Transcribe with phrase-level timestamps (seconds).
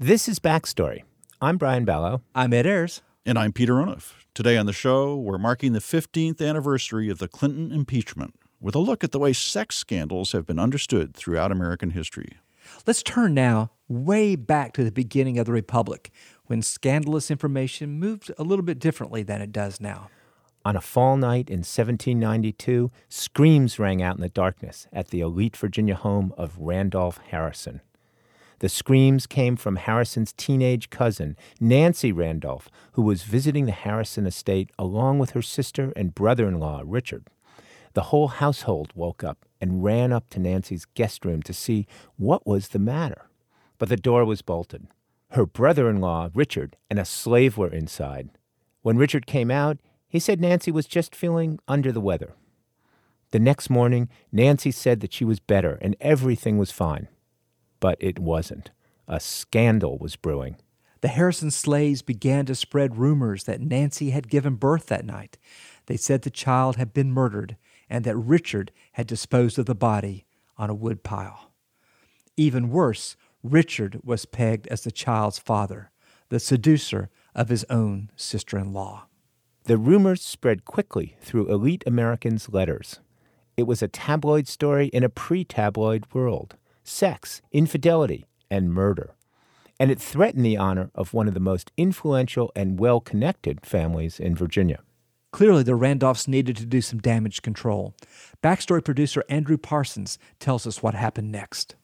[0.00, 1.04] This is Backstory.
[1.40, 2.20] I'm Brian Balogh.
[2.34, 3.00] I'm Ed Ayers.
[3.24, 4.14] And I'm Peter Onuf.
[4.34, 8.80] Today on the show, we're marking the 15th anniversary of the Clinton impeachment with a
[8.80, 12.38] look at the way sex scandals have been understood throughout American history.
[12.88, 16.10] Let's turn now way back to the beginning of the Republic
[16.46, 20.10] when scandalous information moved a little bit differently than it does now.
[20.64, 25.56] On a fall night in 1792, screams rang out in the darkness at the elite
[25.56, 27.80] Virginia home of Randolph Harrison.
[28.60, 34.70] The screams came from Harrison's teenage cousin, Nancy Randolph, who was visiting the Harrison estate
[34.78, 37.28] along with her sister and brother in law, Richard.
[37.94, 41.86] The whole household woke up and ran up to Nancy's guest room to see
[42.16, 43.28] what was the matter.
[43.78, 44.88] But the door was bolted.
[45.30, 48.30] Her brother in law, Richard, and a slave were inside.
[48.82, 49.78] When Richard came out,
[50.08, 52.34] he said Nancy was just feeling under the weather.
[53.30, 57.08] The next morning, Nancy said that she was better and everything was fine.
[57.84, 58.70] But it wasn't.
[59.06, 60.56] A scandal was brewing.
[61.02, 65.36] The Harrison slaves began to spread rumors that Nancy had given birth that night.
[65.84, 67.58] They said the child had been murdered
[67.90, 70.24] and that Richard had disposed of the body
[70.56, 71.52] on a woodpile.
[72.38, 75.90] Even worse, Richard was pegged as the child's father,
[76.30, 79.08] the seducer of his own sister in law.
[79.64, 83.00] The rumors spread quickly through elite Americans' letters.
[83.58, 89.14] It was a tabloid story in a pre tabloid world sex, infidelity, and murder.
[89.80, 94.20] And it threatened the honor of one of the most influential and well connected families
[94.20, 94.80] in Virginia.
[95.32, 97.96] Clearly, the Randolphs needed to do some damage control.
[98.40, 101.74] Backstory producer Andrew Parsons tells us what happened next.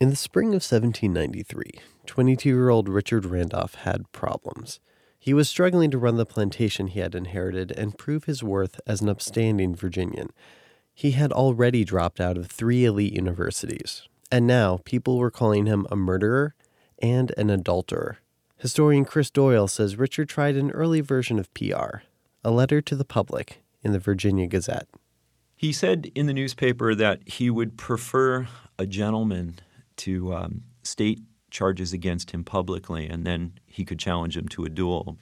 [0.00, 4.80] In the spring of 1793, 22 year old Richard Randolph had problems.
[5.18, 9.00] He was struggling to run the plantation he had inherited and prove his worth as
[9.00, 10.30] an upstanding Virginian.
[10.94, 15.86] He had already dropped out of three elite universities, and now people were calling him
[15.90, 16.54] a murderer
[17.02, 18.18] and an adulterer.
[18.58, 21.98] Historian Chris Doyle says Richard tried an early version of PR,
[22.44, 24.88] a letter to the public in the Virginia Gazette.
[25.56, 28.46] He said in the newspaper that he would prefer
[28.78, 29.58] a gentleman
[29.96, 31.20] to um, state
[31.50, 35.18] charges against him publicly, and then he could challenge him to a duel.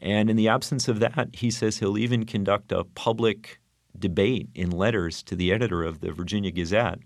[0.00, 3.60] And in the absence of that, he says he'll even conduct a public
[4.00, 7.00] debate in letters to the editor of the Virginia Gazette,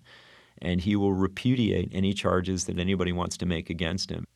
[0.60, 4.26] and he will repudiate any charges that anybody wants to make against him.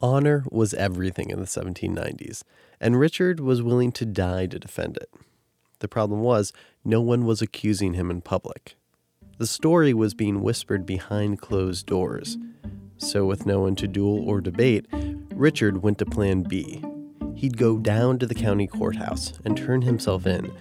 [0.00, 2.42] Honor was everything in the 1790s,
[2.80, 5.10] and Richard was willing to die to defend it.
[5.78, 6.52] The problem was,
[6.84, 8.76] no one was accusing him in public.
[9.38, 12.38] The story was being whispered behind closed doors.
[12.98, 14.86] So, with no one to duel or debate,
[15.34, 16.84] Richard went to Plan B.
[17.34, 20.52] He'd go down to the county courthouse and turn himself in,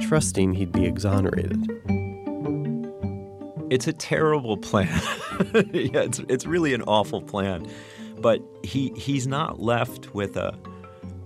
[0.00, 1.66] trusting he'd be exonerated.
[3.70, 4.88] It's a terrible plan.
[5.72, 7.66] yeah, it's, it's really an awful plan.
[8.18, 10.58] But he, he's not left with a,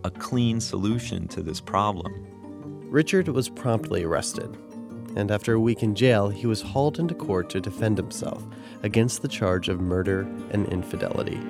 [0.04, 2.12] a clean solution to this problem.
[2.90, 4.54] Richard was promptly arrested,
[5.16, 8.44] and after a week in jail, he was hauled into court to defend himself
[8.82, 11.40] against the charge of murder and infidelity.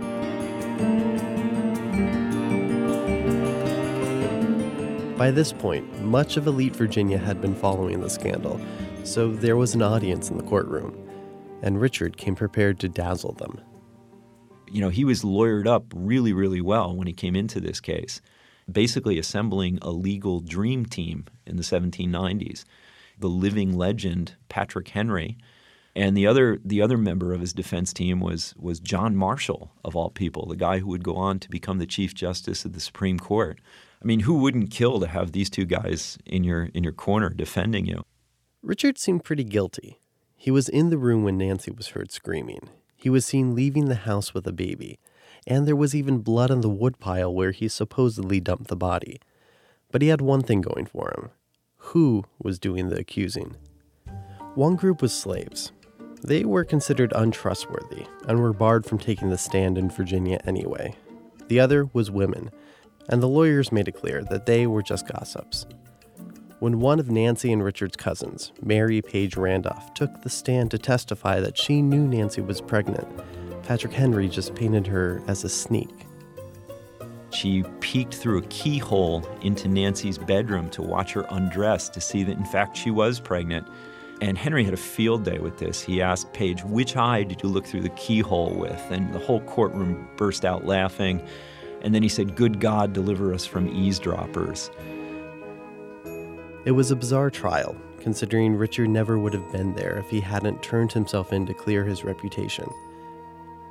[5.17, 8.59] By this point, much of elite Virginia had been following the scandal,
[9.05, 10.97] so there was an audience in the courtroom,
[11.62, 13.61] and Richard came prepared to dazzle them.
[14.71, 18.23] You know, he was lawyered up really, really well when he came into this case,
[18.71, 22.65] basically assembling a legal dream team in the 1790s.
[23.19, 25.37] The living legend, Patrick Henry,
[25.94, 29.94] and the other the other member of his defense team was was John Marshall of
[29.94, 32.81] all people, the guy who would go on to become the Chief Justice of the
[32.81, 33.61] Supreme Court.
[34.02, 37.28] I mean, who wouldn't kill to have these two guys in your in your corner
[37.30, 38.02] defending you?
[38.60, 40.00] Richard seemed pretty guilty.
[40.36, 42.68] He was in the room when Nancy was heard screaming.
[42.96, 44.98] He was seen leaving the house with a baby,
[45.46, 49.20] and there was even blood on the woodpile where he supposedly dumped the body.
[49.92, 51.30] But he had one thing going for him.
[51.76, 53.56] Who was doing the accusing?
[54.54, 55.72] One group was slaves.
[56.22, 60.96] They were considered untrustworthy and were barred from taking the stand in Virginia anyway.
[61.48, 62.50] The other was women,
[63.08, 65.66] and the lawyers made it clear that they were just gossips.
[66.60, 71.40] When one of Nancy and Richard's cousins, Mary Page Randolph, took the stand to testify
[71.40, 73.08] that she knew Nancy was pregnant,
[73.64, 75.90] Patrick Henry just painted her as a sneak.
[77.31, 82.37] She peeked through a keyhole into Nancy's bedroom to watch her undress to see that,
[82.37, 83.66] in fact, she was pregnant.
[84.20, 85.82] And Henry had a field day with this.
[85.82, 88.81] He asked Page, Which eye did you look through the keyhole with?
[88.90, 91.26] And the whole courtroom burst out laughing.
[91.82, 94.70] And then he said, Good God, deliver us from eavesdroppers.
[96.64, 100.62] It was a bizarre trial, considering Richard never would have been there if he hadn't
[100.62, 102.69] turned himself in to clear his reputation.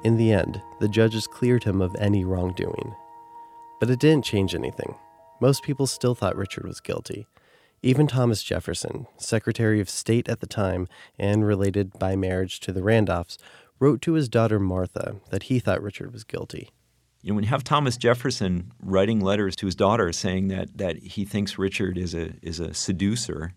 [0.04, 2.94] In the end, the judges cleared him of any wrongdoing.
[3.80, 4.96] But it didn't change anything.
[5.40, 7.28] Most people still thought Richard was guilty.
[7.82, 10.88] Even Thomas Jefferson, Secretary of State at the time
[11.18, 13.38] and related by marriage to the Randolphs,
[13.80, 16.70] wrote to his daughter Martha that he thought Richard was guilty.
[17.22, 20.98] You know, when you have Thomas Jefferson writing letters to his daughter saying that that
[20.98, 23.54] he thinks Richard is a is a seducer,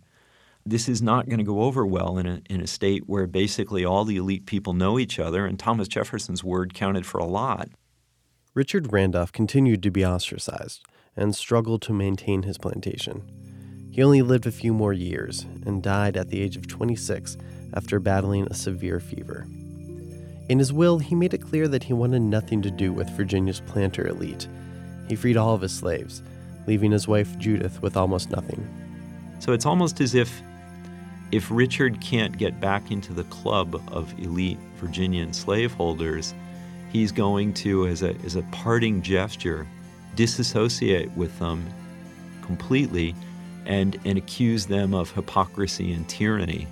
[0.67, 3.85] this is not going to go over well in a in a state where basically
[3.85, 7.71] all the elite people know each other, and Thomas Jefferson's word counted for a lot.
[8.53, 10.85] Richard Randolph continued to be ostracized
[11.17, 13.23] and struggled to maintain his plantation.
[13.91, 17.37] He only lived a few more years and died at the age of 26
[17.75, 19.47] after battling a severe fever.
[20.49, 23.61] In his will, he made it clear that he wanted nothing to do with Virginia's
[23.61, 24.47] planter elite.
[25.09, 26.23] He freed all of his slaves,
[26.67, 28.67] leaving his wife Judith with almost nothing.
[29.39, 30.43] So it's almost as if
[31.33, 36.33] if Richard can't get back into the club of elite Virginian slaveholders,
[36.93, 39.67] he's going to, as a, as a parting gesture,
[40.15, 41.67] disassociate with them
[42.43, 43.17] completely
[43.67, 46.69] and, and accuse them of hypocrisy and tyranny.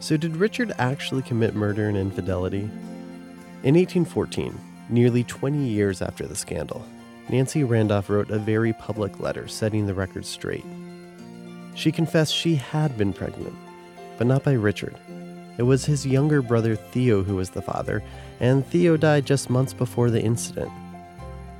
[0.00, 2.70] So, did Richard actually commit murder and infidelity?
[3.64, 4.56] In 1814,
[4.88, 6.84] nearly 20 years after the scandal,
[7.28, 10.64] Nancy Randolph wrote a very public letter setting the record straight.
[11.74, 13.54] She confessed she had been pregnant,
[14.16, 14.96] but not by Richard.
[15.58, 18.02] It was his younger brother Theo who was the father,
[18.38, 20.70] and Theo died just months before the incident.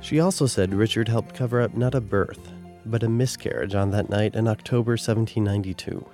[0.01, 2.51] She also said Richard helped cover up not a birth,
[2.85, 6.05] but a miscarriage on that night in October 1792.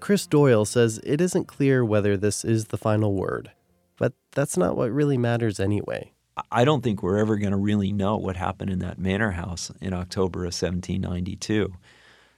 [0.00, 3.52] Chris Doyle says it isn't clear whether this is the final word,
[3.98, 6.12] but that's not what really matters anyway.
[6.50, 9.70] I don't think we're ever going to really know what happened in that manor house
[9.80, 11.74] in October of 1792.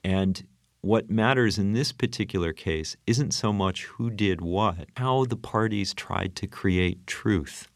[0.03, 0.45] And
[0.81, 5.95] what matters in this particular case isn't so much who did what, how the parties
[5.95, 7.69] tried to create truth.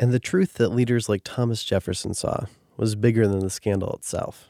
[0.00, 2.46] And the truth that leaders like Thomas Jefferson saw
[2.78, 4.48] was bigger than the scandal itself.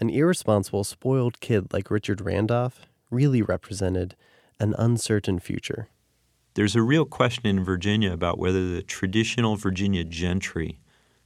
[0.00, 4.16] An irresponsible, spoiled kid like Richard Randolph really represented
[4.58, 5.88] an uncertain future.
[6.54, 10.80] There's a real question in Virginia about whether the traditional Virginia gentry,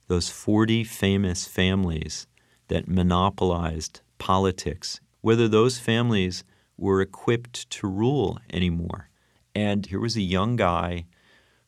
[0.09, 2.27] those 40 famous families
[2.69, 6.43] that monopolized politics, whether those families
[6.77, 9.09] were equipped to rule anymore.
[9.55, 11.07] And here was a young guy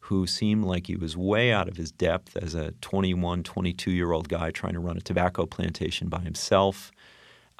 [0.07, 4.11] who seemed like he was way out of his depth as a 21, 22 year
[4.11, 6.91] old guy trying to run a tobacco plantation by himself.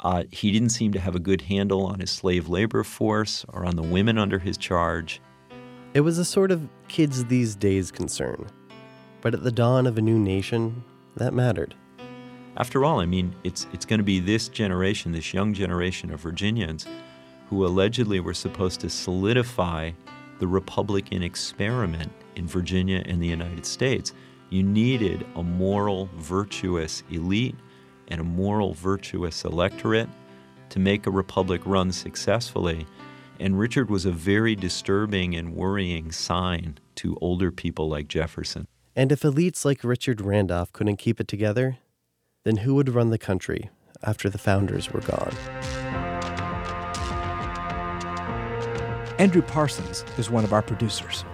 [0.03, 3.65] Uh, he didn't seem to have a good handle on his slave labor force or
[3.65, 5.21] on the women under his charge.
[5.95, 8.47] It was a sort of kids these days concern.
[9.21, 10.83] But at the dawn of a new nation,
[11.17, 11.75] that mattered.
[12.57, 16.21] After all, I mean, it's, it's going to be this generation, this young generation of
[16.21, 16.87] Virginians,
[17.49, 19.93] who allegedly were supposed to solidify
[20.39, 24.13] the Republican experiment in Virginia and the United States.
[24.51, 27.57] You needed a moral, virtuous elite
[28.13, 30.09] and a moral, virtuous electorate
[30.69, 32.87] to make a republic run successfully.
[33.41, 38.69] And Richard was a very disturbing and worrying sign to older people like Jefferson.
[38.95, 41.79] And if elites like Richard Randolph couldn't keep it together,
[42.45, 43.71] then who would run the country
[44.03, 45.35] after the founders were gone?
[49.19, 51.25] Andrew Parsons is one of our producers.